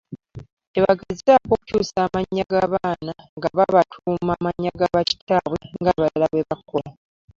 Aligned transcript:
Tebaagezaako 0.73 1.47
kukyusa 1.51 2.01
mannya 2.13 2.43
g'abaana 2.51 3.13
nga 3.37 3.49
babatuuma 3.57 4.31
amannya 4.37 4.69
ga 4.79 4.87
bakitaabawe 4.93 5.59
ng'abalala 5.81 6.25
bwe 6.31 6.45
bakola. 6.49 6.89